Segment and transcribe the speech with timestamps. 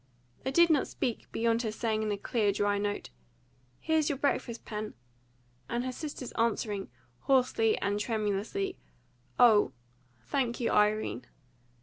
[0.41, 3.11] They did not speak, beyond her saying, in a clear dry note,
[3.79, 4.95] "Here's your breakfast, Pen,"
[5.69, 6.89] and her sister's answering,
[7.19, 8.79] hoarsely and tremulously,
[9.37, 9.73] "Oh,
[10.23, 11.27] thank you, Irene."